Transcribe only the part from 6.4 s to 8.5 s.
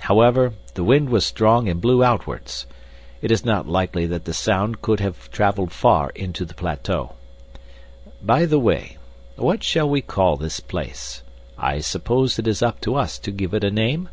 the plateau. By